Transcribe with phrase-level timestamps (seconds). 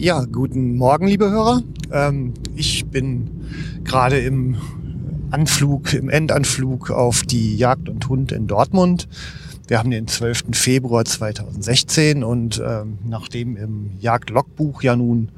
[0.00, 1.62] Ja, guten Morgen, liebe Hörer.
[1.92, 3.28] Ähm, ich bin
[3.84, 4.56] gerade im
[5.30, 9.08] Anflug, im Endanflug auf die Jagd und Hund in Dortmund.
[9.68, 10.44] Wir haben den 12.
[10.52, 15.32] Februar 2016 und ähm, nachdem im Jagdlogbuch ja nun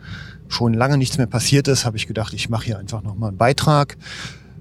[0.46, 3.38] schon lange nichts mehr passiert ist, habe ich gedacht, ich mache hier einfach nochmal einen
[3.38, 3.96] Beitrag,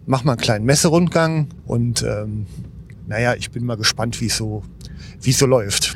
[0.08, 2.48] mache mal einen kleinen Messerundgang und ähm,
[3.06, 4.64] naja, ich bin mal gespannt, wie so,
[5.22, 5.96] wie es so läuft.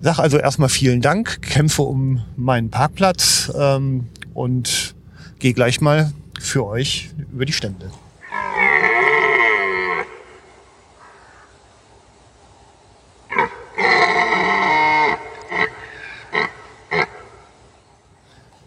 [0.00, 4.94] Sag also erstmal vielen Dank, kämpfe um meinen Parkplatz ähm, und
[5.40, 7.90] gehe gleich mal für euch über die Stände.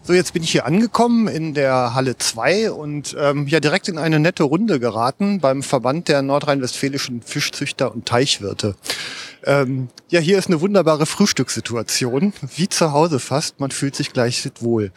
[0.04, 3.96] So, jetzt bin ich hier angekommen in der Halle 2 und ähm, ja direkt in
[3.96, 8.74] eine nette Runde geraten beim Verband der nordrhein-westfälischen Fischzüchter und Teichwirte.
[9.44, 13.60] Ähm, ja, hier ist eine wunderbare Frühstückssituation, wie zu Hause fast.
[13.60, 14.92] Man fühlt sich gleich wohl.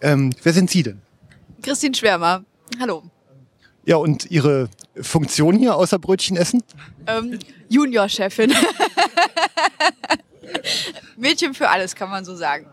[0.00, 1.00] Ähm, wer sind Sie denn?
[1.62, 2.44] Christine Schwärmer.
[2.80, 3.04] Hallo.
[3.86, 4.68] Ja, und Ihre
[5.00, 6.62] Funktion hier außer Brötchen essen?
[7.06, 7.38] Ähm,
[7.68, 8.52] Juniorchefin.
[11.16, 12.66] Mädchen für alles, kann man so sagen.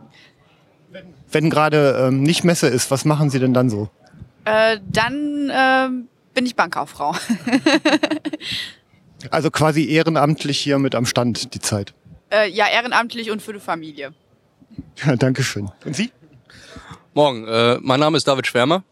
[1.31, 3.89] Wenn gerade ähm, nicht Messe ist, was machen Sie denn dann so?
[4.45, 5.89] Äh, dann äh,
[6.33, 7.15] bin ich Bankkauffrau.
[9.29, 11.93] also quasi ehrenamtlich hier mit am Stand die Zeit.
[12.31, 14.13] Äh, ja, ehrenamtlich und für die Familie.
[15.05, 15.69] Ja, Dankeschön.
[15.83, 16.11] Und Sie?
[17.13, 18.85] Morgen, äh, mein Name ist David Schwärmer.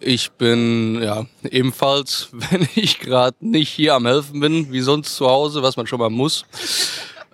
[0.00, 5.28] Ich bin ja ebenfalls, wenn ich gerade nicht hier am Helfen bin, wie sonst zu
[5.28, 6.46] Hause, was man schon mal muss,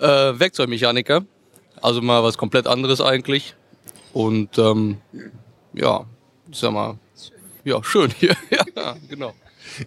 [0.01, 1.25] äh, Werkzeugmechaniker.
[1.81, 3.55] Also mal was komplett anderes eigentlich.
[4.13, 4.99] Und ähm,
[5.73, 6.05] ja,
[6.51, 6.99] ich sag mal,
[7.65, 8.35] ja, schön hier.
[8.77, 9.35] ja, genau.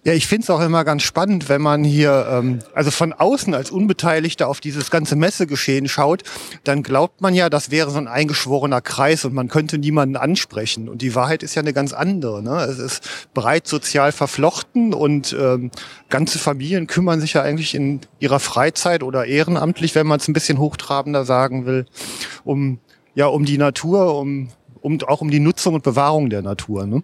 [0.03, 3.53] Ja, ich finde es auch immer ganz spannend, wenn man hier, ähm, also von außen
[3.53, 6.23] als Unbeteiligter auf dieses ganze Messegeschehen schaut,
[6.63, 10.89] dann glaubt man ja, das wäre so ein eingeschworener Kreis und man könnte niemanden ansprechen.
[10.89, 12.41] Und die Wahrheit ist ja eine ganz andere.
[12.41, 12.55] Ne?
[12.63, 15.71] Es ist breit sozial verflochten und ähm,
[16.09, 20.33] ganze Familien kümmern sich ja eigentlich in ihrer Freizeit oder ehrenamtlich, wenn man es ein
[20.33, 21.85] bisschen hochtrabender sagen will,
[22.43, 22.79] um
[23.15, 24.49] ja um die Natur, um,
[24.81, 26.85] um auch um die Nutzung und Bewahrung der Natur.
[26.85, 27.03] Ne?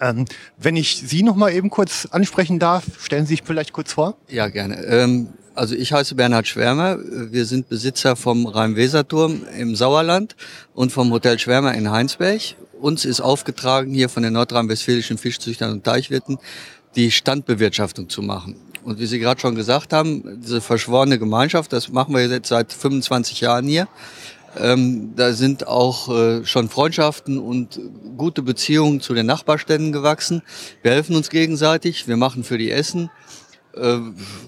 [0.00, 0.26] Ähm,
[0.56, 4.16] wenn ich Sie noch mal eben kurz ansprechen darf, stellen Sie sich vielleicht kurz vor.
[4.28, 4.84] Ja, gerne.
[4.84, 6.98] Ähm, also ich heiße Bernhard Schwärmer.
[7.00, 10.36] Wir sind Besitzer vom Rhein-Weser-Turm im Sauerland
[10.74, 12.40] und vom Hotel Schwärmer in Heinsberg.
[12.80, 16.38] Uns ist aufgetragen, hier von den nordrhein-westfälischen Fischzüchtern und Teichwirten
[16.94, 18.56] die Standbewirtschaftung zu machen.
[18.84, 22.72] Und wie Sie gerade schon gesagt haben, diese verschworene Gemeinschaft, das machen wir jetzt seit
[22.72, 23.88] 25 Jahren hier.
[24.60, 27.80] Ähm, da sind auch äh, schon Freundschaften und
[28.16, 30.42] gute Beziehungen zu den Nachbarständen gewachsen.
[30.82, 33.10] Wir helfen uns gegenseitig, wir machen für die Essen.
[33.74, 33.98] Äh,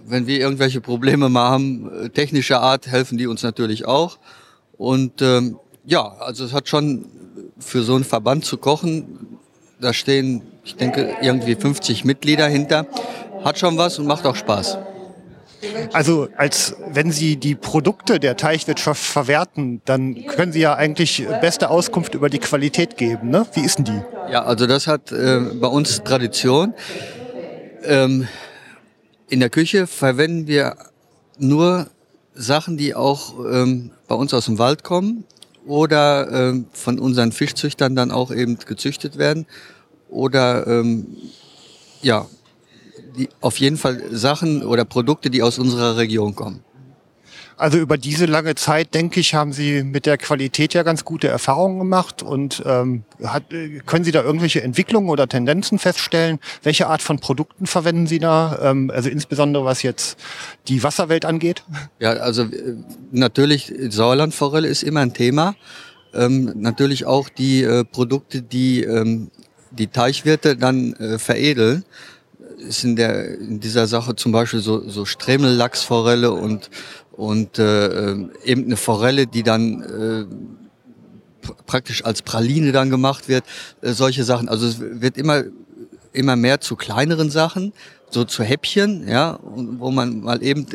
[0.07, 4.19] wenn wir irgendwelche Probleme mal haben, äh, technischer Art, helfen die uns natürlich auch.
[4.77, 7.07] Und ähm, ja, also es hat schon
[7.59, 9.39] für so einen Verband zu kochen,
[9.81, 12.87] da stehen, ich denke, irgendwie 50 Mitglieder hinter,
[13.45, 14.79] hat schon was und macht auch Spaß.
[15.93, 21.71] Also als wenn Sie die Produkte der Teichwirtschaft verwerten, dann können Sie ja eigentlich beste
[21.71, 23.31] Auskunft über die Qualität geben.
[23.31, 23.47] Ne?
[23.55, 24.03] Wie ist denn die?
[24.31, 26.75] Ja, also das hat äh, bei uns Tradition.
[27.85, 28.29] Ähm,
[29.29, 30.77] in der Küche verwenden wir
[31.39, 31.89] nur
[32.35, 35.25] Sachen, die auch ähm, bei uns aus dem Wald kommen
[35.67, 39.47] oder ähm, von unseren Fischzüchtern dann auch eben gezüchtet werden
[40.09, 41.07] oder ähm,
[42.03, 42.27] ja
[43.17, 46.65] die, auf jeden Fall Sachen oder Produkte, die aus unserer Region kommen.
[47.61, 51.29] Also über diese lange Zeit, denke ich, haben Sie mit der Qualität ja ganz gute
[51.29, 52.23] Erfahrungen gemacht.
[52.23, 53.45] Und ähm, hat,
[53.85, 56.39] können Sie da irgendwelche Entwicklungen oder Tendenzen feststellen?
[56.63, 58.59] Welche Art von Produkten verwenden Sie da?
[58.63, 60.19] Ähm, also insbesondere was jetzt
[60.69, 61.63] die Wasserwelt angeht?
[61.99, 62.77] Ja, also äh,
[63.13, 65.55] natürlich Sauerlandforelle ist immer ein Thema.
[66.15, 69.31] Ähm, natürlich auch die äh, Produkte, die ähm,
[69.71, 71.85] die Teichwirte dann äh, veredeln
[72.61, 76.71] ist in der in dieser Sache zum Beispiel so, so Stremellachsforelle und
[77.13, 78.13] und äh,
[78.45, 83.45] eben eine Forelle, die dann äh, praktisch als Praline dann gemacht wird,
[83.83, 84.49] äh, solche Sachen.
[84.49, 85.45] Also es wird immer
[86.13, 87.73] immer mehr zu kleineren Sachen,
[88.11, 90.67] so zu Häppchen, ja, wo man mal eben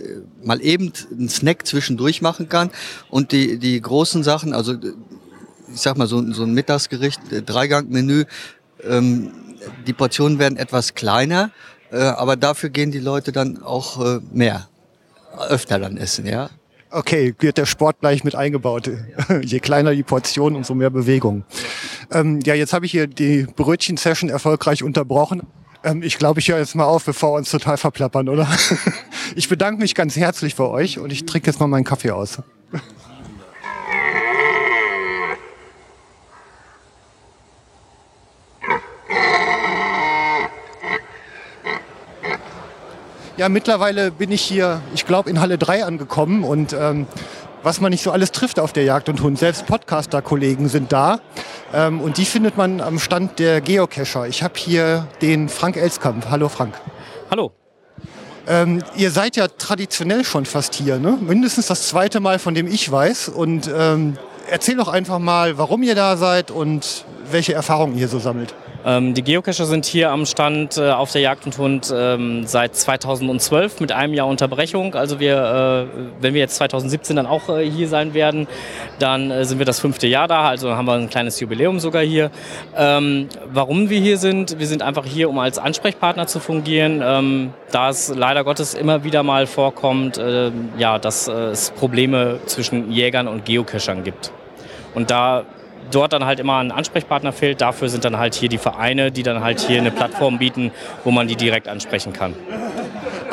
[0.44, 2.72] mal eben einen Snack zwischendurch machen kann
[3.10, 8.26] und die die großen Sachen, also ich sag mal so, so ein Mittagsgericht, Dreigangmenü,
[8.84, 9.32] ähm,
[9.88, 11.52] die Portionen werden etwas kleiner
[11.96, 14.68] äh, aber dafür gehen die Leute dann auch äh, mehr,
[15.50, 16.50] öfter dann essen, ja.
[16.92, 18.90] Okay, wird der Sport gleich mit eingebaut.
[19.42, 21.44] Je kleiner die Portion, umso mehr Bewegung.
[22.12, 25.42] Ähm, ja, jetzt habe ich hier die Brötchen-Session erfolgreich unterbrochen.
[25.84, 28.48] Ähm, ich glaube, ich höre jetzt mal auf, bevor wir uns total verplappern, oder?
[29.36, 32.40] ich bedanke mich ganz herzlich bei euch und ich trinke jetzt mal meinen Kaffee aus.
[43.38, 47.06] Ja, mittlerweile bin ich hier, ich glaube, in Halle 3 angekommen und ähm,
[47.64, 49.38] was man nicht so alles trifft auf der Jagd und Hund.
[49.38, 51.20] Selbst Podcaster-Kollegen sind da
[51.74, 54.26] ähm, und die findet man am Stand der Geocacher.
[54.28, 56.30] Ich habe hier den Frank Elskamp.
[56.30, 56.76] Hallo Frank.
[57.30, 57.52] Hallo.
[58.48, 61.18] Ähm, ihr seid ja traditionell schon fast hier, ne?
[61.20, 63.28] mindestens das zweite Mal, von dem ich weiß.
[63.28, 64.18] Und ähm,
[64.50, 68.56] erzähl doch einfach mal, warum ihr da seid und welche Erfahrungen ihr so sammelt.
[68.86, 72.76] Ähm, die Geocacher sind hier am Stand äh, auf der Jagd und Hund ähm, seit
[72.76, 74.94] 2012 mit einem Jahr Unterbrechung.
[74.94, 78.48] Also wir, äh, wenn wir jetzt 2017 dann auch äh, hier sein werden,
[79.00, 80.48] dann sind wir das fünfte Jahr da.
[80.48, 82.30] Also haben wir ein kleines Jubiläum sogar hier.
[82.78, 84.60] Ähm, warum wir hier sind?
[84.60, 89.24] Wir sind einfach hier, um als Ansprechpartner zu fungieren, da es leider Gottes immer wieder
[89.24, 90.20] mal vorkommt,
[90.78, 94.32] ja, dass es Probleme zwischen Jägern und Geocachern gibt.
[94.94, 95.46] Und da
[95.92, 97.62] dort dann halt immer ein Ansprechpartner fehlt.
[97.62, 100.72] Dafür sind dann halt hier die Vereine, die dann halt hier eine Plattform bieten,
[101.04, 102.36] wo man die direkt ansprechen kann.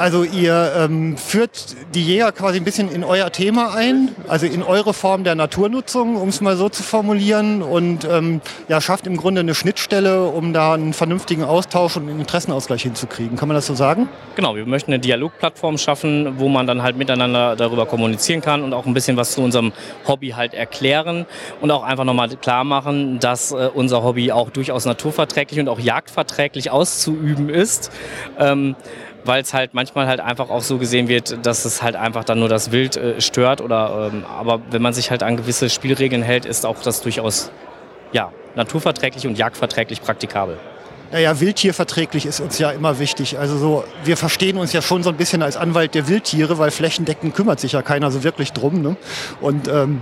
[0.03, 4.65] Also ihr ähm, führt die Jäger quasi ein bisschen in euer Thema ein, also in
[4.65, 9.17] eure Form der Naturnutzung, um es mal so zu formulieren, und ähm, ja, schafft im
[9.17, 13.37] Grunde eine Schnittstelle, um da einen vernünftigen Austausch und einen Interessenausgleich hinzukriegen.
[13.37, 14.09] Kann man das so sagen?
[14.35, 18.75] Genau, wir möchten eine Dialogplattform schaffen, wo man dann halt miteinander darüber kommunizieren kann und
[18.75, 19.71] auch ein bisschen was zu unserem
[20.09, 21.27] Hobby halt erklären
[21.61, 25.79] und auch einfach nochmal klar machen, dass äh, unser Hobby auch durchaus naturverträglich und auch
[25.79, 27.93] jagdverträglich auszuüben ist.
[28.37, 28.75] Ähm,
[29.25, 32.39] weil es halt manchmal halt einfach auch so gesehen wird, dass es halt einfach dann
[32.39, 36.23] nur das Wild äh, stört oder ähm, aber wenn man sich halt an gewisse Spielregeln
[36.23, 37.51] hält, ist auch das durchaus
[38.13, 40.59] ja, naturverträglich und jagdverträglich praktikabel.
[41.13, 43.39] Naja, wildtierverträglich ist uns ja immer wichtig.
[43.39, 46.71] Also so, wir verstehen uns ja schon so ein bisschen als Anwalt der Wildtiere, weil
[46.71, 48.81] flächendeckend kümmert sich ja keiner so wirklich drum.
[48.81, 48.97] Ne?
[49.43, 50.01] Und ähm,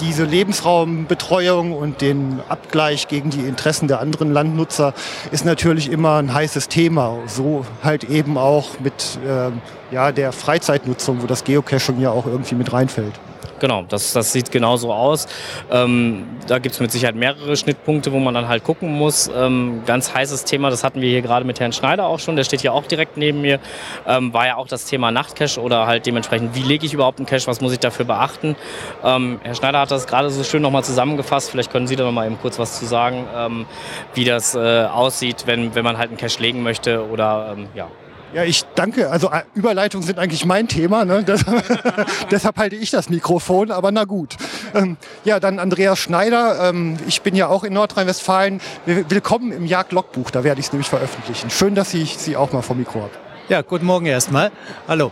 [0.00, 4.94] diese Lebensraumbetreuung und den Abgleich gegen die Interessen der anderen Landnutzer
[5.32, 7.18] ist natürlich immer ein heißes Thema.
[7.26, 9.60] So halt eben auch mit ähm,
[9.90, 13.12] ja, der Freizeitnutzung, wo das Geocaching ja auch irgendwie mit reinfällt.
[13.60, 15.26] Genau, das, das sieht genauso aus.
[15.70, 19.30] Ähm, da gibt es mit Sicherheit mehrere Schnittpunkte, wo man dann halt gucken muss.
[19.34, 22.44] Ähm, ganz heißes Thema, das hatten wir hier gerade mit Herrn Schneider auch schon, der
[22.44, 23.58] steht hier auch direkt neben mir,
[24.06, 27.26] ähm, war ja auch das Thema Nachtcache oder halt dementsprechend, wie lege ich überhaupt einen
[27.26, 28.54] Cache, was muss ich dafür beachten.
[29.02, 32.26] Ähm, Herr Schneider hat das gerade so schön nochmal zusammengefasst, vielleicht können Sie da nochmal
[32.26, 33.66] eben kurz was zu sagen, ähm,
[34.14, 37.88] wie das äh, aussieht, wenn, wenn man halt einen Cache legen möchte oder ähm, ja.
[38.34, 39.10] Ja, ich danke.
[39.10, 41.04] Also äh, Überleitungen sind eigentlich mein Thema.
[41.04, 41.24] Ne?
[41.24, 41.44] Das,
[42.30, 44.36] deshalb halte ich das Mikrofon, aber na gut.
[44.74, 46.68] Ähm, ja, dann Andreas Schneider.
[46.68, 48.60] Ähm, ich bin ja auch in Nordrhein-Westfalen.
[48.84, 50.30] Willkommen im Jagd-Logbuch.
[50.30, 51.48] Da werde ich es nämlich veröffentlichen.
[51.48, 53.12] Schön, dass ich Sie auch mal vom Mikro habe.
[53.48, 54.52] Ja, guten Morgen erstmal.
[54.86, 55.10] Hallo.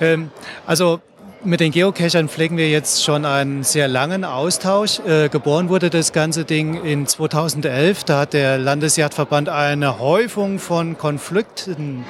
[0.00, 0.30] Ähm,
[0.66, 1.00] also
[1.44, 5.00] mit den Geocachern pflegen wir jetzt schon einen sehr langen Austausch.
[5.00, 8.04] Äh, geboren wurde das ganze Ding in 2011.
[8.04, 12.04] Da hat der Landesjagdverband eine Häufung von Konflikten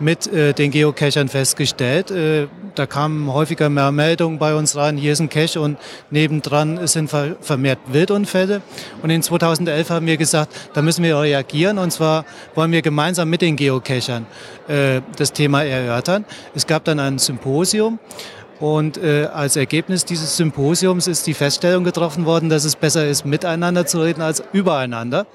[0.00, 2.10] mit äh, den Geocachern festgestellt.
[2.10, 5.76] Äh, da kamen häufiger mehr Meldungen bei uns rein, hier ist ein Cache und
[6.10, 8.62] nebendran sind ver vermehrt Wildunfälle.
[9.02, 12.24] Und in 2011 haben wir gesagt, da müssen wir reagieren und zwar
[12.54, 14.26] wollen wir gemeinsam mit den Geocachern
[14.68, 16.24] äh, das Thema erörtern.
[16.54, 17.98] Es gab dann ein Symposium
[18.62, 23.24] und äh, als Ergebnis dieses Symposiums ist die Feststellung getroffen worden, dass es besser ist,
[23.24, 25.26] miteinander zu reden als übereinander.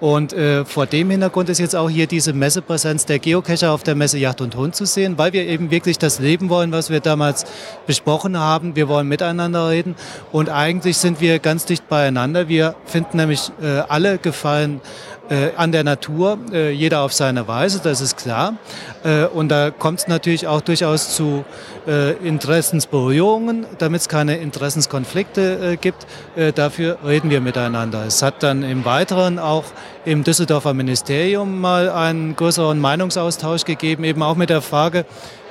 [0.00, 3.94] Und äh, vor dem Hintergrund ist jetzt auch hier diese Messepräsenz der Geocacher auf der
[3.94, 7.00] Messe Yacht und Hund zu sehen, weil wir eben wirklich das Leben wollen, was wir
[7.00, 7.44] damals
[7.86, 8.76] besprochen haben.
[8.76, 9.94] Wir wollen miteinander reden
[10.30, 12.48] und eigentlich sind wir ganz dicht beieinander.
[12.48, 14.82] Wir finden nämlich äh, alle Gefallen
[15.28, 18.56] äh, an der Natur, äh, jeder auf seine Weise, das ist klar.
[19.04, 21.44] Äh, und da kommt es natürlich auch durchaus zu
[21.86, 26.06] äh, Interessensberührungen, damit es keine Interessenskonflikte äh, gibt.
[26.36, 28.04] Äh, dafür reden wir miteinander.
[28.06, 29.64] Es hat dann im Weiteren auch
[30.04, 35.04] im Düsseldorfer Ministerium mal einen größeren Meinungsaustausch gegeben, eben auch mit der Frage,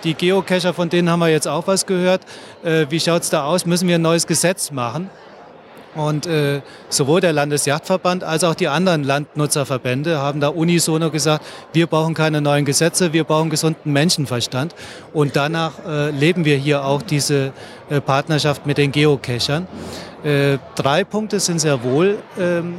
[0.04, 2.22] die Geocacher, von denen haben wir jetzt auch was gehört.
[2.90, 3.66] wie schaut es da aus?
[3.66, 5.10] Müssen wir ein neues Gesetz machen?
[5.96, 11.88] Und äh, sowohl der Landesjagdverband als auch die anderen Landnutzerverbände haben da unisono gesagt, wir
[11.88, 14.74] brauchen keine neuen Gesetze, wir brauchen gesunden Menschenverstand.
[15.14, 17.54] Und danach äh, leben wir hier auch diese
[17.90, 19.68] äh, Partnerschaft mit den Geocachern.
[20.24, 22.76] Äh, drei Punkte sind sehr wohl ähm,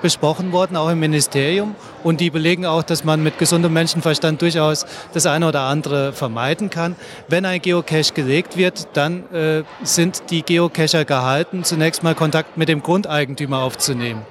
[0.00, 1.74] besprochen worden, auch im Ministerium.
[2.02, 6.70] Und die belegen auch, dass man mit gesundem Menschenverstand durchaus das eine oder andere vermeiden
[6.70, 6.96] kann.
[7.28, 12.68] Wenn ein Geocache gelegt wird, dann äh, sind die Geocacher gehalten, zunächst mal Kontakt mit
[12.68, 14.22] dem Grundeigentümer aufzunehmen.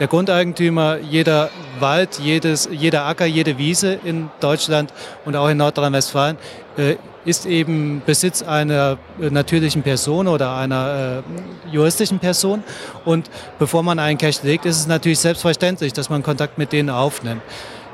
[0.00, 4.92] Der Grundeigentümer, jeder Wald, jedes, jeder Acker, jede Wiese in Deutschland
[5.24, 6.36] und auch in Nordrhein-Westfalen
[6.76, 11.22] äh, ist eben Besitz einer äh, natürlichen Person oder einer
[11.68, 12.62] äh, juristischen Person.
[13.04, 16.88] Und bevor man einen Cache legt, ist es natürlich selbstverständlich, dass man Kontakt mit denen
[17.18, 17.42] aufnimmt.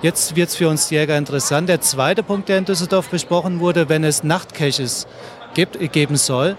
[0.02, 1.68] Jetzt wird es für uns Jäger interessant.
[1.68, 5.06] Der zweite Punkt, der in Düsseldorf besprochen wurde, wenn es Nachtcaches
[5.54, 6.56] gibt, geben soll,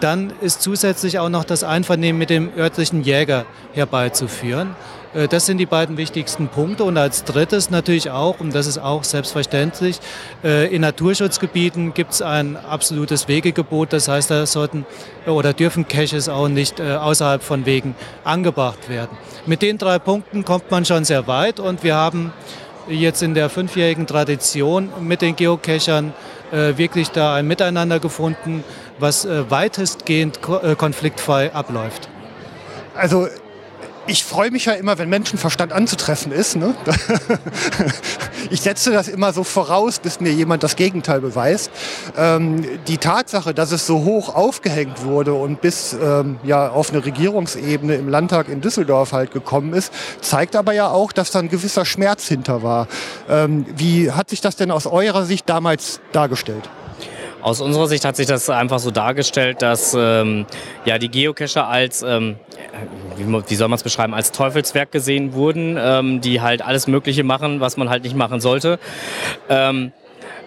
[0.00, 4.74] dann ist zusätzlich auch noch das Einvernehmen mit dem örtlichen Jäger herbeizuführen.
[5.14, 6.84] Äh, das sind die beiden wichtigsten Punkte.
[6.84, 10.00] Und als drittes natürlich auch, und das ist auch selbstverständlich,
[10.44, 13.92] äh, in Naturschutzgebieten gibt es ein absolutes Wegegebot.
[13.92, 14.86] Das heißt, da sollten
[15.26, 19.16] oder dürfen Caches auch nicht äh, außerhalb von Wegen angebracht werden.
[19.46, 22.32] Mit den drei Punkten kommt man schon sehr weit und wir haben
[22.88, 26.12] jetzt in der fünfjährigen Tradition mit den Geocachern
[26.50, 28.64] wirklich da ein Miteinander gefunden,
[28.98, 32.08] was weitestgehend konfliktfrei abläuft.
[32.96, 33.28] Also
[34.10, 36.56] ich freue mich ja immer, wenn Menschenverstand anzutreffen ist.
[36.56, 36.74] Ne?
[38.50, 41.70] ich setze das immer so voraus, bis mir jemand das Gegenteil beweist.
[42.16, 47.04] Ähm, die Tatsache, dass es so hoch aufgehängt wurde und bis ähm, ja auf eine
[47.04, 51.48] Regierungsebene im Landtag in Düsseldorf halt gekommen ist, zeigt aber ja auch, dass da ein
[51.48, 52.88] gewisser Schmerz hinter war.
[53.28, 56.68] Ähm, wie hat sich das denn aus eurer Sicht damals dargestellt?
[57.42, 60.46] Aus unserer Sicht hat sich das einfach so dargestellt, dass ähm,
[60.84, 62.36] ja, die Geocacher als, ähm,
[63.16, 67.60] wie, soll man es beschreiben, als Teufelswerk gesehen wurden, ähm, die halt alles Mögliche machen,
[67.60, 68.78] was man halt nicht machen sollte.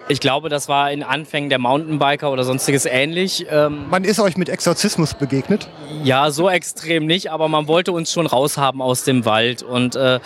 [0.06, 3.46] Ich glaube, das war in Anfängen der Mountainbiker oder sonstiges ähnlich.
[3.50, 5.66] Ähm, man ist euch mit Exorzismus begegnet?
[6.02, 9.62] Ja, so extrem nicht, aber man wollte uns schon raushaben aus dem Wald.
[9.62, 10.20] Und äh,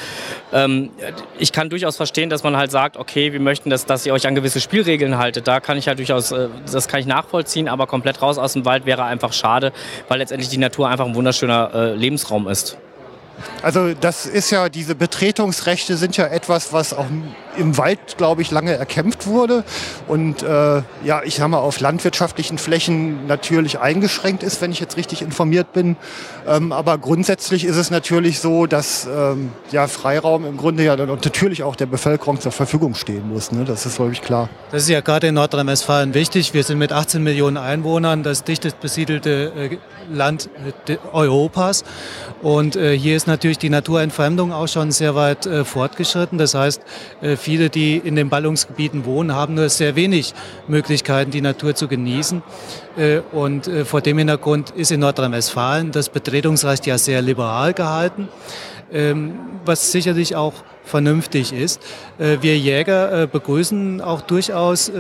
[0.53, 0.91] ähm,
[1.39, 4.27] ich kann durchaus verstehen, dass man halt sagt, okay, wir möchten, dass, dass ihr euch
[4.27, 5.47] an gewisse Spielregeln haltet.
[5.47, 8.65] Da kann ich halt durchaus, äh, das kann ich nachvollziehen, aber komplett raus aus dem
[8.65, 9.73] Wald wäre einfach schade,
[10.09, 12.79] weil letztendlich die Natur einfach ein wunderschöner äh, Lebensraum ist.
[13.63, 17.07] Also das ist ja, diese Betretungsrechte sind ja etwas, was auch
[17.59, 19.65] im Wald, glaube ich, lange erkämpft wurde
[20.07, 24.97] und äh, ja, ich sage mal, auf landwirtschaftlichen Flächen natürlich eingeschränkt ist, wenn ich jetzt
[24.97, 25.97] richtig informiert bin.
[26.47, 31.09] Ähm, aber grundsätzlich ist es natürlich so, dass ähm, ja Freiraum im Grunde ja dann
[31.09, 33.53] natürlich auch der Bevölkerung zur Verfügung stehen muss.
[33.53, 33.65] Ne?
[33.65, 34.49] Das ist, glaube ich, klar.
[34.71, 36.55] Das ist ja gerade in Nordrhein-Westfalen wichtig.
[36.55, 39.79] Wir sind mit 18 Millionen Einwohnern das dichtest besiedelte äh,
[40.11, 40.49] Land
[41.13, 41.85] Europas
[42.43, 46.39] und äh, hier ist natürlich die Naturentfremdung auch schon sehr weit äh, fortgeschritten.
[46.39, 46.81] Das heißt,
[47.21, 50.35] äh, viele, die in den Ballungsgebieten wohnen, haben nur sehr wenig
[50.67, 52.43] Möglichkeiten, die Natur zu genießen.
[52.99, 58.29] Äh, und äh, vor dem Hintergrund ist in Nordrhein-Westfalen das Betretungsrecht ja sehr liberal gehalten,
[58.93, 60.53] ähm, was sicherlich auch
[60.89, 61.81] vernünftig ist.
[62.19, 64.91] Äh, wir Jäger begrüßen auch durchaus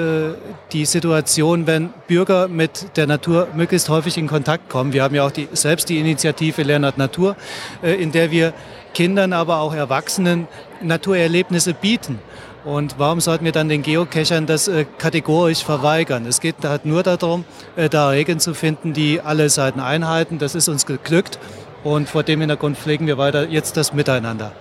[0.73, 4.92] die Situation, wenn Bürger mit der Natur möglichst häufig in Kontakt kommen.
[4.92, 7.37] Wir haben ja auch die, selbst die Initiative Lernert Natur,
[7.83, 8.52] in der wir
[8.95, 10.49] Kindern, aber auch Erwachsenen
[10.83, 12.18] Naturerlebnisse bieten.
[12.64, 16.26] Und warum sollten wir dann den Geocachern das äh, kategorisch verweigern?
[16.26, 17.45] Es geht halt nur darum,
[17.76, 20.38] äh, da Regeln zu finden, die alle Seiten einhalten.
[20.38, 21.38] Das ist uns geglückt
[21.85, 24.52] und vor dem Hintergrund pflegen wir weiter jetzt das Miteinander.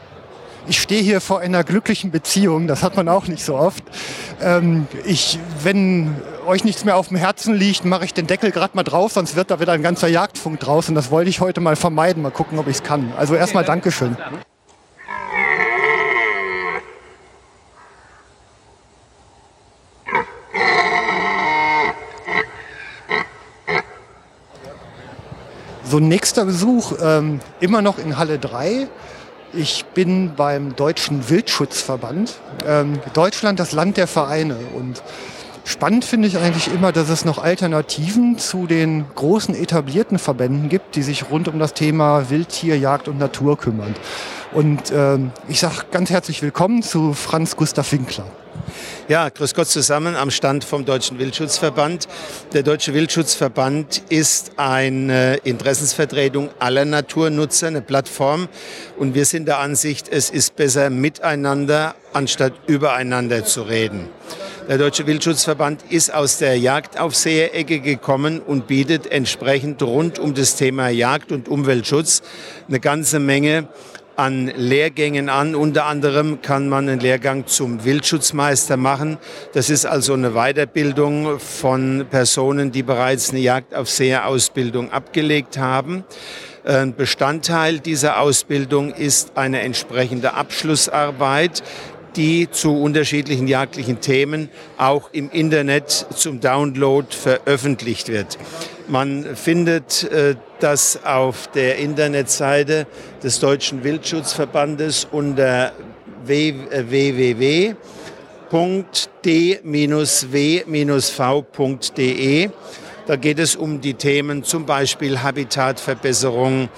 [0.69, 3.83] Ich stehe hier vor einer glücklichen Beziehung, das hat man auch nicht so oft.
[4.41, 6.13] Ähm, ich, wenn
[6.45, 9.37] euch nichts mehr auf dem Herzen liegt, mache ich den Deckel gerade mal drauf, sonst
[9.37, 12.21] wird da wieder ein ganzer Jagdfunk draus und das wollte ich heute mal vermeiden.
[12.21, 13.13] Mal gucken, ob ich es kann.
[13.17, 14.17] Also erstmal Dankeschön.
[25.85, 28.89] So, nächster Besuch, ähm, immer noch in Halle 3.
[29.53, 32.35] Ich bin beim Deutschen Wildschutzverband.
[32.65, 34.57] Ähm, Deutschland, das Land der Vereine.
[34.75, 35.01] Und
[35.63, 40.95] spannend finde ich eigentlich immer, dass es noch Alternativen zu den großen etablierten Verbänden gibt,
[40.95, 43.95] die sich rund um das Thema Wildtier, Jagd und Natur kümmern.
[44.51, 48.25] Und ähm, ich sage ganz herzlich willkommen zu Franz Gustav Winkler.
[49.07, 52.07] Ja, grüß Gott zusammen am Stand vom Deutschen Wildschutzverband.
[52.53, 58.49] Der Deutsche Wildschutzverband ist eine Interessensvertretung aller Naturnutzer, eine Plattform.
[58.97, 64.09] Und wir sind der Ansicht, es ist besser miteinander, anstatt übereinander zu reden.
[64.67, 70.89] Der Deutsche Wildschutzverband ist aus der Jagdaufseherecke gekommen und bietet entsprechend rund um das Thema
[70.89, 72.21] Jagd und Umweltschutz
[72.67, 73.69] eine ganze Menge
[74.17, 75.55] an Lehrgängen an.
[75.55, 79.17] Unter anderem kann man einen Lehrgang zum Wildschutzmeister machen.
[79.53, 86.03] Das ist also eine Weiterbildung von Personen, die bereits eine Jagdaufseherausbildung abgelegt haben.
[86.97, 91.63] Bestandteil dieser Ausbildung ist eine entsprechende Abschlussarbeit,
[92.17, 98.37] die zu unterschiedlichen jagdlichen Themen auch im Internet zum Download veröffentlicht wird.
[98.87, 102.87] Man findet äh, das auf der Internetseite
[103.23, 105.73] des Deutschen Wildschutzverbandes unter
[106.25, 107.69] www.d-w-v.de.
[113.05, 116.69] Da geht es um die Themen zum Beispiel Habitatverbesserung,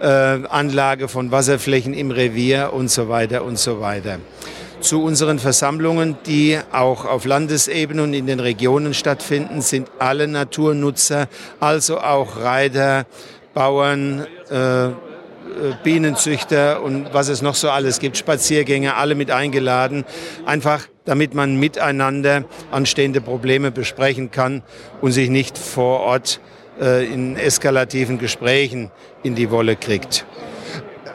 [0.00, 4.18] äh, Anlage von Wasserflächen im Revier und so weiter und so weiter.
[4.80, 11.28] Zu unseren Versammlungen, die auch auf Landesebene und in den Regionen stattfinden, sind alle Naturnutzer,
[11.60, 13.04] also auch Reiter,
[13.52, 14.92] Bauern, äh, äh,
[15.82, 20.04] Bienenzüchter und was es noch so alles gibt, Spaziergänger, alle mit eingeladen.
[20.46, 24.62] Einfach damit man miteinander anstehende Probleme besprechen kann
[25.00, 26.40] und sich nicht vor Ort
[26.80, 28.90] äh, in eskalativen Gesprächen
[29.22, 30.24] in die Wolle kriegt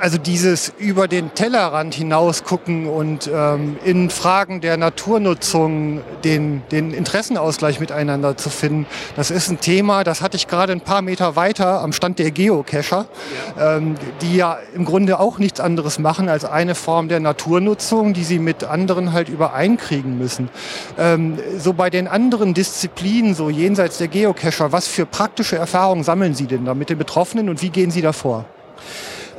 [0.06, 6.94] also dieses über den Tellerrand hinaus gucken und ähm, in Fragen der Naturnutzung den, den
[6.94, 8.86] Interessenausgleich miteinander zu finden,
[9.16, 12.30] das ist ein Thema, das hatte ich gerade ein paar Meter weiter am Stand der
[12.30, 13.08] Geocacher,
[13.58, 13.78] ja.
[13.78, 18.26] Ähm, die ja im Grunde auch nichts anderes machen als eine Form der Naturnutzung, die
[18.26, 20.50] sie mit anderen halt übereinkriegen müssen.
[21.00, 26.36] Ähm, so bei den anderen Disziplinen, so jenseits der Geocacher, was für praktische Erfahrungen sammeln
[26.36, 28.46] Sie denn da mit den Betroffenen und wie gehen Sie davor?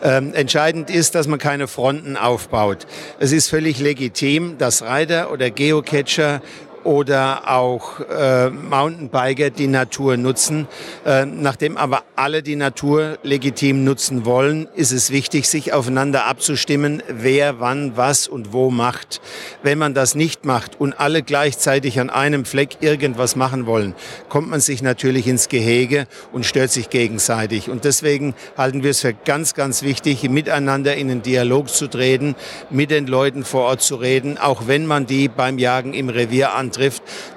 [0.03, 2.87] Ähm, entscheidend ist, dass man keine Fronten aufbaut.
[3.19, 6.43] Es ist völlig legitim, dass Reiter oder Geocacher
[6.87, 10.69] oder auch äh, Mountainbiker die Natur nutzen.
[11.05, 17.03] Äh, nachdem aber alle die Natur legitim nutzen wollen, ist es wichtig, sich aufeinander abzustimmen,
[17.09, 19.21] wer wann was und wo macht.
[19.65, 23.95] Wenn man das nicht macht und alle gleichzeitig an einem Fleck irgendwas machen wollen,
[24.29, 27.69] kommt man sich natürlich ins Gehege und stört sich gegenseitig.
[27.69, 32.37] Und deswegen halten wir es für ganz, ganz wichtig, miteinander in den Dialog zu treten,
[32.71, 36.55] mit den Leuten vor Ort zu reden, auch wenn man die beim Jagen im Revier
[36.55, 36.76] antrifft trifft,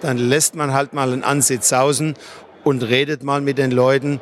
[0.01, 2.15] dann lässt man halt mal einen Ansitz sausen
[2.63, 4.19] und redet mal mit den Leuten,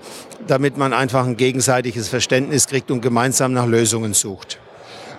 [0.47, 4.59] damit man einfach ein gegenseitiges Verständnis kriegt und gemeinsam nach Lösungen sucht.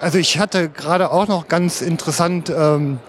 [0.00, 3.00] Also ich hatte gerade auch noch ganz interessant ähm,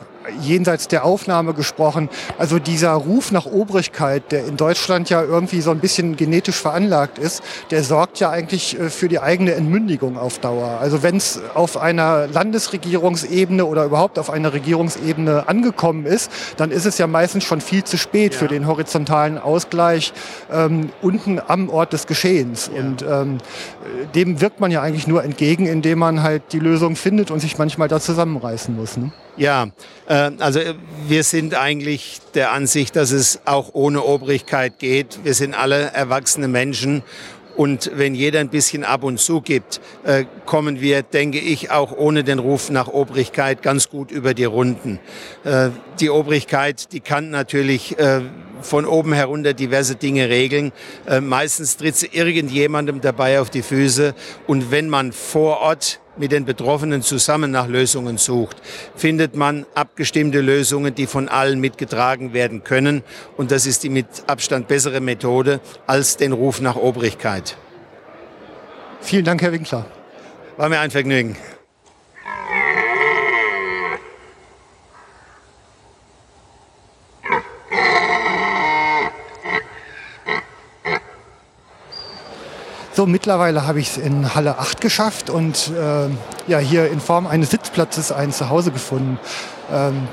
[0.42, 2.10] jenseits der Aufnahme gesprochen.
[2.38, 7.18] Also dieser Ruf nach Obrigkeit, der in Deutschland ja irgendwie so ein bisschen genetisch veranlagt
[7.18, 10.80] ist, der sorgt ja eigentlich äh, für die eigene Entmündigung auf Dauer.
[10.82, 16.86] Also wenn es auf einer Landesregierungsebene oder überhaupt auf einer Regierungsebene angekommen ist, dann ist
[16.86, 18.40] es ja meistens schon viel zu spät ja.
[18.40, 20.14] für den horizontalen Ausgleich
[20.52, 22.70] ähm, unten am Ort des Geschehens.
[22.74, 22.82] Ja.
[22.82, 23.38] Und ähm,
[24.16, 27.58] dem wirkt man ja eigentlich nur entgegen, indem man halt die Lösung findet und sich
[27.58, 28.98] manchmal da zusammenreißen muss.
[28.98, 29.12] Ne?
[29.40, 29.70] Ja,
[30.10, 30.60] äh, also
[31.08, 35.20] wir sind eigentlich der Ansicht, dass es auch ohne Obrigkeit geht.
[35.24, 37.04] Wir sind alle erwachsene Menschen
[37.56, 41.94] und wenn jeder ein bisschen ab und zu gibt, äh, kommen wir, denke ich, auch
[41.94, 45.00] ohne den Ruf nach Obrigkeit ganz gut über die Runden.
[45.46, 45.70] Äh,
[46.02, 48.22] die Obrigkeit, die kann natürlich äh,
[48.62, 50.74] von oben herunter diverse Dinge regeln.
[51.08, 54.16] Äh, meistens tritt sie irgendjemandem dabei auf die Füße.
[54.48, 58.58] Und wenn man vor Ort mit den Betroffenen zusammen nach Lösungen sucht,
[58.96, 63.04] findet man abgestimmte Lösungen, die von allen mitgetragen werden können.
[63.38, 67.58] Und das ist die mit Abstand bessere Methode als den Ruf nach Obrigkeit.
[69.02, 69.86] Vielen Dank, Herr Winkler.
[70.58, 71.38] War mir ein Vergnügen.
[83.00, 86.10] So, mittlerweile habe ich es in Halle 8 geschafft und äh,
[86.52, 89.18] ja, hier in Form eines Sitzplatzes ein Zuhause gefunden.
[89.72, 90.10] Ähm,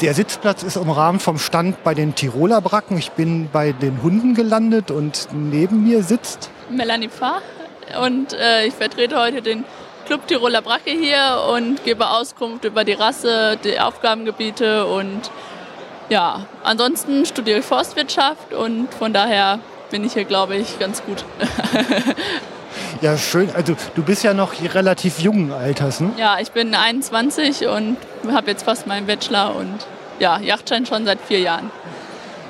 [0.00, 2.96] der Sitzplatz ist umrahmt vom Stand bei den Tiroler Bracken.
[2.96, 7.42] Ich bin bei den Hunden gelandet und neben mir sitzt Melanie Pfarr
[8.02, 9.66] und äh, ich vertrete heute den
[10.06, 15.30] Club Tiroler Bracke hier und gebe Auskunft über die Rasse, die Aufgabengebiete und
[16.08, 19.58] ja, ansonsten studiere ich Forstwirtschaft und von daher
[19.90, 21.24] bin ich hier, glaube ich, ganz gut.
[23.00, 23.50] ja, schön.
[23.54, 26.10] Also du bist ja noch relativ jungen Alters, ne?
[26.16, 27.96] Ja, ich bin 21 und
[28.30, 29.74] habe jetzt fast meinen Bachelor und
[30.18, 31.70] ja, Yachtschein schon seit vier Jahren.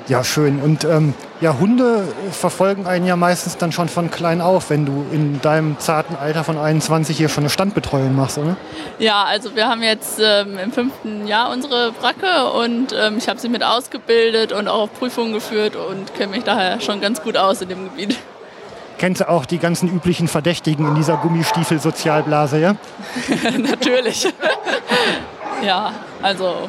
[0.09, 0.59] Ja, schön.
[0.59, 5.05] Und ähm, ja, Hunde verfolgen einen ja meistens dann schon von klein auf, wenn du
[5.11, 8.57] in deinem zarten Alter von 21 hier schon eine Standbetreuung machst, oder?
[8.97, 13.39] Ja, also wir haben jetzt ähm, im fünften Jahr unsere Bracke und ähm, ich habe
[13.39, 17.37] sie mit ausgebildet und auch auf Prüfungen geführt und kenne mich daher schon ganz gut
[17.37, 18.17] aus in dem Gebiet.
[18.97, 22.75] Kennst du auch die ganzen üblichen Verdächtigen in dieser Gummistiefel-Sozialblase, ja?
[23.59, 24.27] Natürlich.
[25.63, 25.93] ja,
[26.23, 26.67] also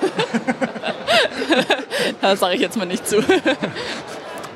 [2.20, 3.22] das sage ich jetzt mal nicht zu.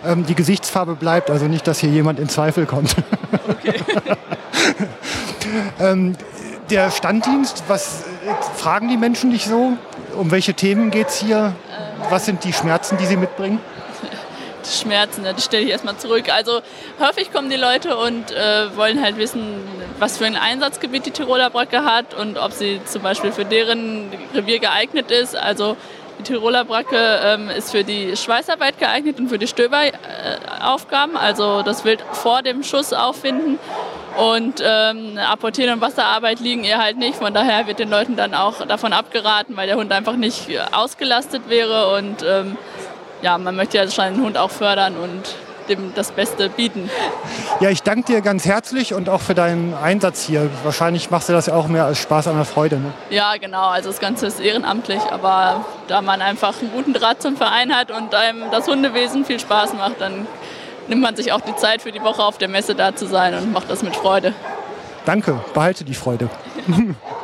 [0.04, 2.96] Ähm, die Gesichtsfarbe bleibt, also nicht, dass hier jemand in Zweifel kommt.
[3.48, 3.78] Okay.
[5.80, 6.16] ähm,
[6.70, 9.74] der Standdienst, was äh, fragen die Menschen dich so?
[10.18, 11.54] Um welche Themen geht es hier?
[12.10, 13.60] Was sind die Schmerzen, die sie mitbringen?
[14.66, 16.32] Schmerzen, die stelle ich erstmal zurück.
[16.32, 16.60] Also
[17.00, 19.60] häufig kommen die Leute und äh, wollen halt wissen,
[19.98, 24.10] was für ein Einsatzgebiet die Tiroler Bracke hat und ob sie zum Beispiel für deren
[24.34, 25.36] Revier geeignet ist.
[25.36, 25.76] Also
[26.18, 31.84] die Tiroler Bracke ähm, ist für die Schweißarbeit geeignet und für die Stöberaufgaben, also das
[31.84, 33.58] Wild vor dem Schuss auffinden.
[34.16, 37.16] Und ähm, Apportieren und Wasserarbeit liegen ihr halt nicht.
[37.16, 41.48] Von daher wird den Leuten dann auch davon abgeraten, weil der Hund einfach nicht ausgelastet
[41.48, 41.96] wäre.
[41.96, 42.58] Und ähm,
[43.22, 45.34] ja, man möchte ja schon den Hund auch fördern und
[45.68, 46.90] dem das Beste bieten.
[47.60, 50.50] Ja, ich danke dir ganz herzlich und auch für deinen Einsatz hier.
[50.64, 52.76] Wahrscheinlich machst du das ja auch mehr als Spaß an der Freude.
[52.76, 52.92] Ne?
[53.10, 53.68] Ja, genau.
[53.68, 57.90] Also das Ganze ist ehrenamtlich, aber da man einfach einen guten Draht zum Verein hat
[57.90, 60.26] und einem das Hundewesen viel Spaß macht, dann
[60.88, 63.34] nimmt man sich auch die Zeit für die Woche auf der Messe da zu sein
[63.34, 64.34] und macht das mit Freude.
[65.04, 66.28] Danke, behalte die Freude.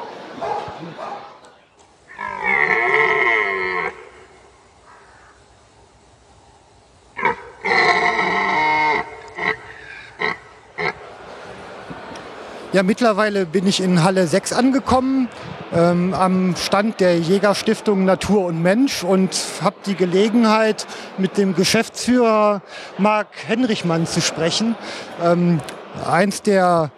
[12.74, 15.28] Ja, mittlerweile bin ich in Halle 6 angekommen,
[15.74, 22.61] ähm, am Stand der Jägerstiftung Natur und Mensch und habe die Gelegenheit, mit dem Geschäftsführer
[22.98, 24.76] Marc Henrichmann zu sprechen.
[25.24, 25.61] Ähm,
[26.07, 26.90] eins der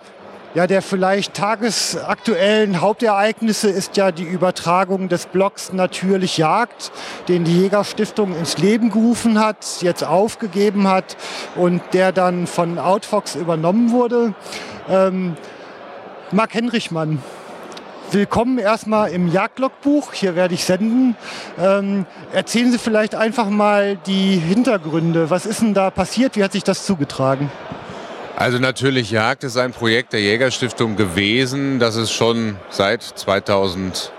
[0.54, 6.90] ja, der vielleicht tagesaktuellen Hauptereignisse ist ja die Übertragung des Blogs Natürlich Jagd,
[7.28, 11.16] den die Jägerstiftung ins Leben gerufen hat, jetzt aufgegeben hat
[11.54, 14.34] und der dann von Outfox übernommen wurde.
[14.88, 15.36] Ähm,
[16.32, 17.20] Marc Henrichmann,
[18.12, 20.12] willkommen erstmal im Jagdlogbuch.
[20.12, 21.16] Hier werde ich senden.
[21.58, 25.28] Ähm, erzählen Sie vielleicht einfach mal die Hintergründe.
[25.28, 26.36] Was ist denn da passiert?
[26.36, 27.50] Wie hat sich das zugetragen?
[28.36, 34.12] Also natürlich Jagd ist ein Projekt der Jägerstiftung gewesen, das es schon seit 2011,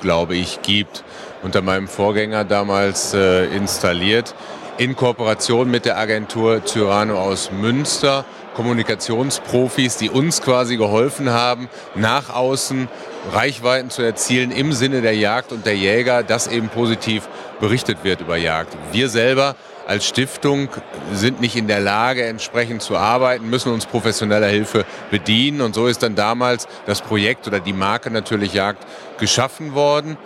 [0.00, 1.02] glaube ich, gibt.
[1.42, 4.36] Unter meinem Vorgänger damals äh, installiert.
[4.78, 8.24] In Kooperation mit der Agentur Cyrano aus Münster
[8.60, 12.88] Kommunikationsprofis, die uns quasi geholfen haben, nach außen
[13.32, 17.26] Reichweiten zu erzielen im Sinne der Jagd und der Jäger, dass eben positiv
[17.58, 18.76] berichtet wird über Jagd.
[18.92, 20.68] Wir selber als Stiftung
[21.14, 25.62] sind nicht in der Lage, entsprechend zu arbeiten, müssen uns professioneller Hilfe bedienen.
[25.62, 28.86] Und so ist dann damals das Projekt oder die Marke natürlich Jagd
[29.18, 30.18] geschaffen worden.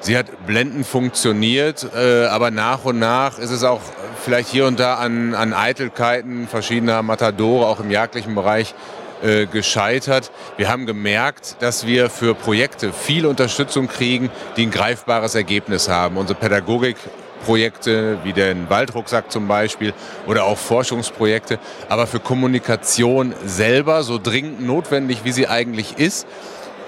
[0.00, 3.80] Sie hat blendend funktioniert, äh, aber nach und nach ist es auch
[4.24, 8.74] vielleicht hier und da an, an Eitelkeiten verschiedener Matadore, auch im jagdlichen Bereich,
[9.22, 10.30] äh, gescheitert.
[10.56, 16.16] Wir haben gemerkt, dass wir für Projekte viel Unterstützung kriegen, die ein greifbares Ergebnis haben.
[16.16, 19.92] Unsere Pädagogikprojekte wie den Waldrucksack zum Beispiel
[20.28, 21.58] oder auch Forschungsprojekte.
[21.88, 26.28] Aber für Kommunikation selber, so dringend notwendig, wie sie eigentlich ist,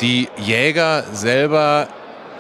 [0.01, 1.89] die Jäger selber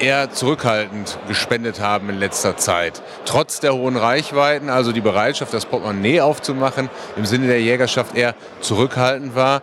[0.00, 3.02] eher zurückhaltend gespendet haben in letzter Zeit.
[3.24, 8.34] Trotz der hohen Reichweiten, also die Bereitschaft, das Portemonnaie aufzumachen, im Sinne der Jägerschaft eher
[8.60, 9.62] zurückhaltend war.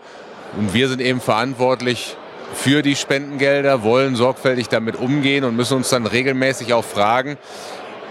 [0.57, 2.15] Und wir sind eben verantwortlich
[2.53, 7.37] für die Spendengelder, wollen sorgfältig damit umgehen und müssen uns dann regelmäßig auch fragen,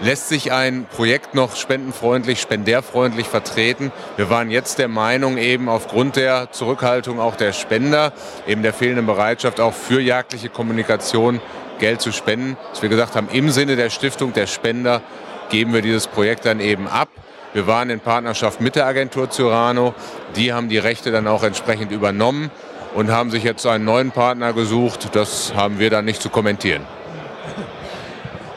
[0.01, 3.91] lässt sich ein Projekt noch spendenfreundlich, spendärfreundlich vertreten.
[4.15, 8.13] Wir waren jetzt der Meinung, eben aufgrund der Zurückhaltung auch der Spender,
[8.45, 11.41] eben der fehlenden Bereitschaft auch für jagdliche Kommunikation
[11.79, 15.01] Geld zu spenden, dass wir gesagt haben, im Sinne der Stiftung der Spender
[15.49, 17.09] geben wir dieses Projekt dann eben ab.
[17.53, 19.95] Wir waren in Partnerschaft mit der Agentur Cyrano.
[20.35, 22.51] Die haben die Rechte dann auch entsprechend übernommen
[22.93, 25.09] und haben sich jetzt einen neuen Partner gesucht.
[25.13, 26.85] Das haben wir dann nicht zu kommentieren.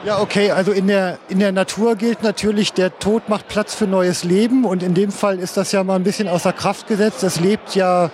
[0.03, 3.87] Ja, okay, also in der, in der Natur gilt natürlich, der Tod macht Platz für
[3.87, 7.23] neues Leben und in dem Fall ist das ja mal ein bisschen außer Kraft gesetzt.
[7.23, 8.09] Es lebt ja, äh,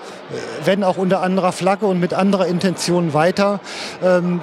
[0.64, 3.60] wenn auch unter anderer Flagge und mit anderer Intention weiter.
[4.02, 4.40] Ähm,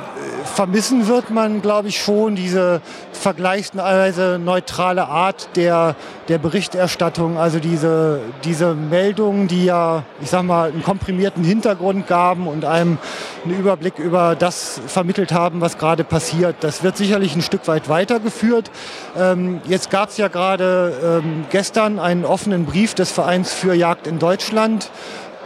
[0.55, 2.79] vermissen wird man, glaube ich, schon diese
[3.17, 5.95] vergleichsweise neutrale Art der,
[6.27, 7.37] der Berichterstattung.
[7.37, 12.97] Also diese, diese Meldungen, die ja, ich sag mal, einen komprimierten Hintergrund gaben und einem
[13.43, 16.57] einen Überblick über das vermittelt haben, was gerade passiert.
[16.61, 18.71] Das wird sicherlich ein Stück weit weitergeführt.
[19.17, 24.07] Ähm, jetzt gab es ja gerade ähm, gestern einen offenen Brief des Vereins für Jagd
[24.07, 24.89] in Deutschland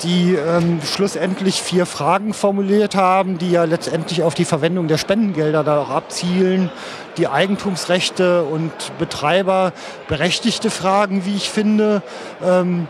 [0.04, 5.64] die ähm, schlussendlich vier Fragen formuliert haben, die ja letztendlich auf die Verwendung der Spendengelder
[5.64, 6.70] da auch abzielen.
[7.18, 9.74] Die Eigentumsrechte und Betreiber
[10.08, 12.02] berechtigte Fragen, wie ich finde.
[12.44, 12.88] Ähm,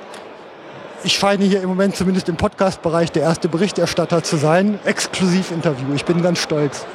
[1.03, 4.79] ich scheine hier im Moment zumindest im Podcast-Bereich der erste Berichterstatter zu sein.
[4.83, 5.93] Exklusivinterview.
[5.95, 6.85] Ich bin ganz stolz.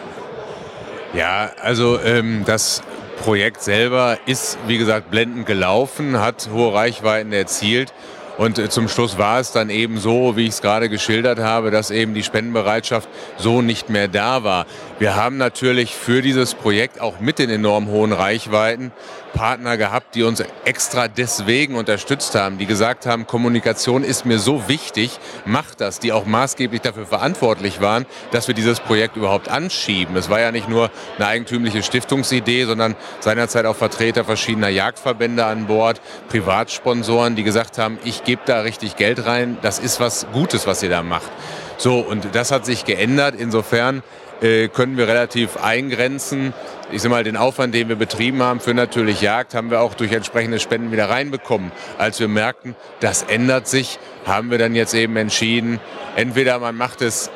[1.15, 2.83] Ja, also ähm, das
[3.23, 7.93] Projekt selber ist, wie gesagt, blendend gelaufen, hat hohe Reichweiten erzielt.
[8.39, 11.71] Und äh, zum Schluss war es dann eben so, wie ich es gerade geschildert habe,
[11.71, 14.67] dass eben die Spendenbereitschaft so nicht mehr da war.
[14.99, 18.93] Wir haben natürlich für dieses Projekt auch mit den enorm hohen Reichweiten
[19.33, 24.69] Partner gehabt, die uns extra deswegen unterstützt haben, die gesagt haben, Kommunikation ist mir so
[24.69, 30.17] wichtig, macht das, die auch maßgeblich dafür verantwortlich waren, dass wir dieses Projekt überhaupt anschieben.
[30.17, 35.67] Es war ja nicht nur eine eigentümliche Stiftungsidee, sondern seinerzeit auch Vertreter verschiedener Jagdverbände an
[35.67, 40.27] Bord, Privatsponsoren, die gesagt haben, ich ich gebe da richtig Geld rein, das ist was
[40.33, 41.31] Gutes, was ihr da macht.
[41.77, 43.35] So, und das hat sich geändert.
[43.37, 44.05] Insofern
[44.41, 46.55] äh, können wir relativ eingrenzen.
[46.93, 49.95] Ich sag mal, den Aufwand, den wir betrieben haben für natürlich Jagd, haben wir auch
[49.95, 51.73] durch entsprechende Spenden wieder reinbekommen.
[51.99, 55.81] Als wir merkten, das ändert sich, haben wir dann jetzt eben entschieden,
[56.15, 57.29] entweder man macht es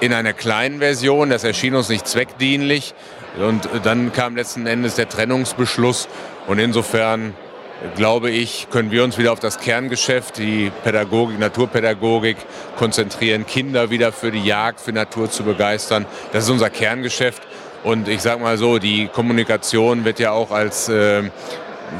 [0.00, 2.94] in einer kleinen Version, das erschien uns nicht zweckdienlich,
[3.38, 6.08] und dann kam letzten Endes der Trennungsbeschluss.
[6.46, 7.34] Und insofern
[7.96, 12.36] glaube ich, können wir uns wieder auf das Kerngeschäft, die Pädagogik, Naturpädagogik
[12.76, 16.06] konzentrieren, Kinder wieder für die Jagd, für Natur zu begeistern.
[16.32, 17.42] Das ist unser Kerngeschäft.
[17.82, 21.22] Und ich sage mal so, die Kommunikation wird ja auch als äh,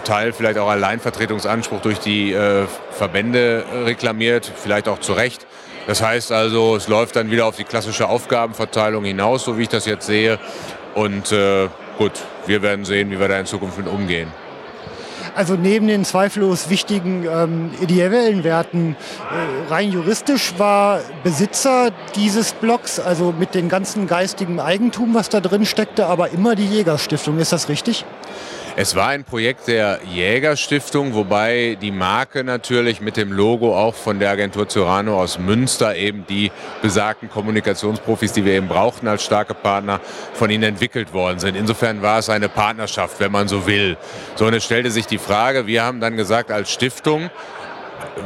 [0.05, 5.47] Teil vielleicht auch Alleinvertretungsanspruch durch die äh, Verbände reklamiert, vielleicht auch zu Recht.
[5.87, 9.69] Das heißt also, es läuft dann wieder auf die klassische Aufgabenverteilung hinaus, so wie ich
[9.69, 10.39] das jetzt sehe.
[10.95, 12.13] Und äh, gut,
[12.47, 14.31] wir werden sehen, wie wir da in Zukunft mit umgehen.
[15.41, 18.95] Also neben den zweifellos wichtigen ähm, ideellen Werten,
[19.31, 25.41] äh, rein juristisch war Besitzer dieses Blocks, also mit dem ganzen geistigen Eigentum, was da
[25.41, 27.39] drin steckte, aber immer die Jägerstiftung.
[27.39, 28.05] Ist das richtig?
[28.83, 34.19] Es war ein Projekt der Jägerstiftung, wobei die Marke natürlich mit dem Logo auch von
[34.19, 39.53] der Agentur Cyrano aus Münster eben die besagten Kommunikationsprofis, die wir eben brauchten als starke
[39.53, 40.01] Partner,
[40.33, 41.57] von ihnen entwickelt worden sind.
[41.57, 43.99] Insofern war es eine Partnerschaft, wenn man so will.
[44.35, 47.29] So, und es stellte sich die Frage, wir haben dann gesagt, als Stiftung,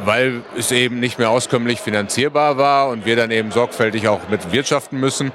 [0.04, 4.52] weil es eben nicht mehr auskömmlich finanzierbar war und wir dann eben sorgfältig auch mit
[4.52, 5.32] wirtschaften müssen,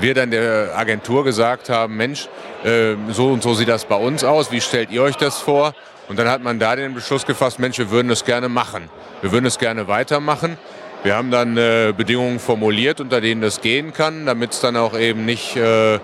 [0.00, 2.28] wir dann der Agentur gesagt haben, Mensch,
[2.64, 5.74] äh, so und so sieht das bei uns aus, wie stellt ihr euch das vor?
[6.08, 8.90] Und dann hat man da den Beschluss gefasst, Mensch, wir würden es gerne machen.
[9.22, 10.58] Wir würden es gerne weitermachen.
[11.02, 14.98] Wir haben dann äh, Bedingungen formuliert, unter denen das gehen kann, damit es dann auch
[14.98, 16.00] eben nicht äh, äh,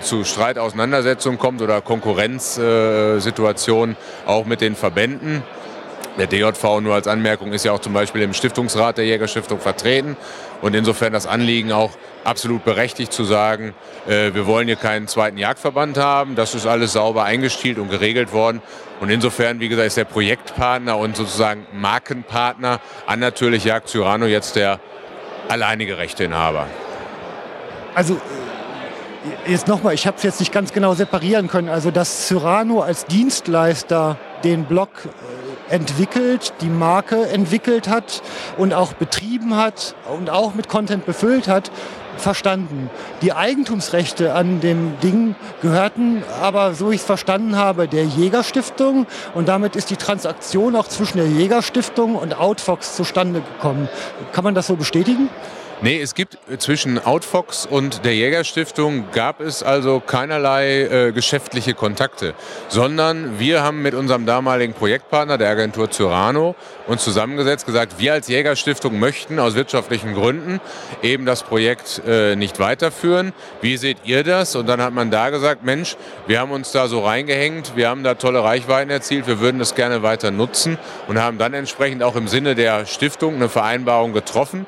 [0.00, 3.96] zu Streit, Auseinandersetzungen kommt oder Konkurrenzsituationen
[4.26, 5.42] auch mit den Verbänden.
[6.18, 10.16] Der DJV nur als Anmerkung ist ja auch zum Beispiel im Stiftungsrat der Jägerstiftung vertreten
[10.62, 11.92] und insofern das Anliegen auch
[12.24, 13.72] absolut berechtigt zu sagen,
[14.08, 16.34] äh, wir wollen hier keinen zweiten Jagdverband haben.
[16.34, 18.60] Das ist alles sauber eingestielt und geregelt worden.
[19.00, 24.56] Und insofern, wie gesagt, ist der Projektpartner und sozusagen Markenpartner an natürlich Jagd Cyrano jetzt
[24.56, 24.80] der
[25.48, 26.66] alleinige Rechteinhaber.
[27.94, 31.68] Also äh, jetzt nochmal, ich habe es jetzt nicht ganz genau separieren können.
[31.68, 38.22] Also dass Cyrano als Dienstleister den Block äh, entwickelt, die Marke entwickelt hat
[38.56, 41.70] und auch betrieben hat und auch mit Content befüllt hat,
[42.16, 42.90] verstanden.
[43.22, 49.48] Die Eigentumsrechte an dem Ding gehörten aber, so ich es verstanden habe, der Jägerstiftung und
[49.48, 53.88] damit ist die Transaktion auch zwischen der Jägerstiftung und Outfox zustande gekommen.
[54.32, 55.28] Kann man das so bestätigen?
[55.80, 62.34] Nee, es gibt zwischen Outfox und der Jägerstiftung gab es also keinerlei äh, geschäftliche Kontakte,
[62.66, 66.56] sondern wir haben mit unserem damaligen Projektpartner, der Agentur Cyrano,
[66.88, 70.60] uns zusammengesetzt, gesagt, wir als Jägerstiftung möchten aus wirtschaftlichen Gründen
[71.00, 73.32] eben das Projekt äh, nicht weiterführen.
[73.60, 74.56] Wie seht ihr das?
[74.56, 78.02] Und dann hat man da gesagt, Mensch, wir haben uns da so reingehängt, wir haben
[78.02, 82.16] da tolle Reichweiten erzielt, wir würden das gerne weiter nutzen und haben dann entsprechend auch
[82.16, 84.66] im Sinne der Stiftung eine Vereinbarung getroffen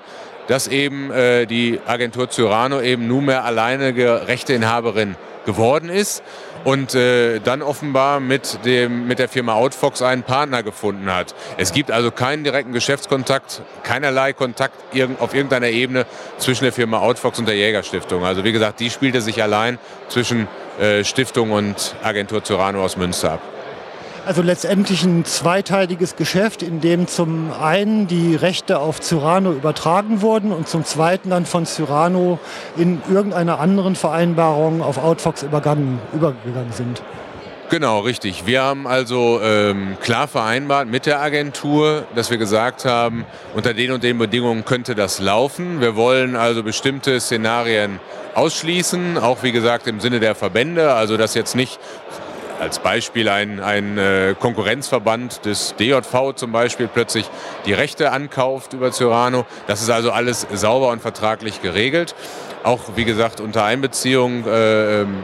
[0.51, 5.15] dass eben äh, die Agentur Cyrano eben nunmehr alleinige Rechteinhaberin
[5.47, 6.25] geworden ist
[6.65, 11.37] und äh, dann offenbar mit, dem, mit der Firma Outfox einen Partner gefunden hat.
[11.57, 14.75] Es gibt also keinen direkten Geschäftskontakt, keinerlei Kontakt
[15.21, 16.05] auf irgendeiner Ebene
[16.39, 18.25] zwischen der Firma Outfox und der Jägerstiftung.
[18.25, 20.49] Also wie gesagt, die spielte sich allein zwischen
[20.81, 23.60] äh, Stiftung und Agentur Cyrano aus Münster ab.
[24.27, 30.53] Also letztendlich ein zweiteiliges Geschäft, in dem zum einen die Rechte auf Cyrano übertragen wurden
[30.53, 32.39] und zum zweiten dann von Cyrano
[32.77, 35.99] in irgendeiner anderen Vereinbarung auf Outfox übergegangen
[36.73, 37.03] sind.
[37.71, 38.47] Genau, richtig.
[38.47, 43.93] Wir haben also ähm, klar vereinbart mit der Agentur, dass wir gesagt haben, unter den
[43.93, 45.81] und den Bedingungen könnte das laufen.
[45.81, 48.01] Wir wollen also bestimmte Szenarien
[48.35, 51.79] ausschließen, auch wie gesagt im Sinne der Verbände, also dass jetzt nicht
[52.61, 57.29] als Beispiel ein, ein äh, Konkurrenzverband des DJV zum Beispiel plötzlich
[57.65, 59.47] die Rechte ankauft über Cyrano.
[59.67, 62.15] Das ist also alles sauber und vertraglich geregelt.
[62.63, 65.15] Auch wie gesagt unter Einbeziehung äh, ähm,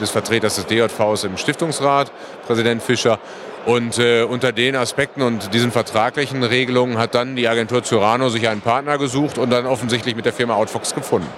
[0.00, 2.12] des Vertreters des DJVs im Stiftungsrat,
[2.46, 3.18] Präsident Fischer.
[3.66, 8.48] Und äh, unter den Aspekten und diesen vertraglichen Regelungen hat dann die Agentur Cyrano sich
[8.48, 11.28] einen Partner gesucht und dann offensichtlich mit der Firma Outfox gefunden.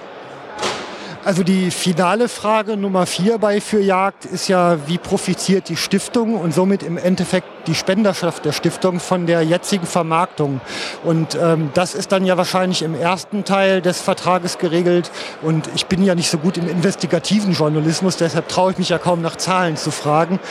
[1.25, 6.35] Also die finale Frage Nummer vier bei Für Jagd ist ja, wie profitiert die Stiftung
[6.35, 10.59] und somit im Endeffekt die Spenderschaft der Stiftung von der jetzigen Vermarktung.
[11.05, 15.11] Und ähm, das ist dann ja wahrscheinlich im ersten Teil des Vertrages geregelt.
[15.41, 18.97] Und ich bin ja nicht so gut im investigativen Journalismus, deshalb traue ich mich ja
[18.97, 20.41] kaum nach Zahlen zu fragen.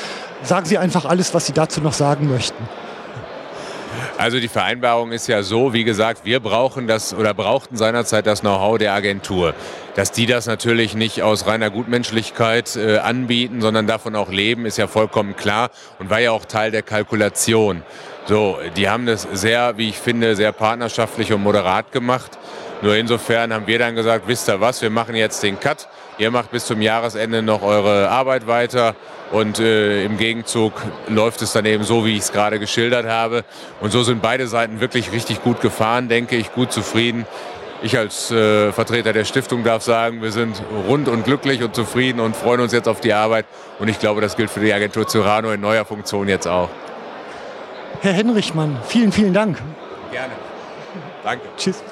[0.43, 2.67] Sagen Sie einfach alles, was Sie dazu noch sagen möchten.
[4.19, 8.41] Also die Vereinbarung ist ja so, wie gesagt, wir brauchen das oder brauchten seinerzeit das
[8.41, 9.55] Know-how der Agentur.
[9.95, 14.79] Dass die das natürlich nicht aus reiner Gutmenschlichkeit äh, anbieten, sondern davon auch leben, ist
[14.79, 17.83] ja vollkommen klar und war ja auch Teil der Kalkulation.
[18.27, 22.39] So, die haben das sehr, wie ich finde, sehr partnerschaftlich und moderat gemacht.
[22.81, 25.89] Nur insofern haben wir dann gesagt, wisst ihr was, wir machen jetzt den Cut.
[26.23, 28.95] Ihr macht bis zum Jahresende noch eure Arbeit weiter
[29.33, 30.73] und äh, im Gegenzug
[31.09, 33.43] läuft es dann eben so, wie ich es gerade geschildert habe.
[33.81, 37.27] Und so sind beide Seiten wirklich richtig gut gefahren, denke ich, gut zufrieden.
[37.83, 42.21] Ich als äh, Vertreter der Stiftung darf sagen, wir sind rund und glücklich und zufrieden
[42.21, 43.45] und freuen uns jetzt auf die Arbeit.
[43.81, 46.69] Und ich glaube, das gilt für die Agentur Cyrano in neuer Funktion jetzt auch.
[48.01, 49.61] Herr Henrichmann, vielen, vielen Dank.
[50.13, 50.35] Gerne.
[51.25, 51.49] Danke.
[51.57, 51.83] Tschüss.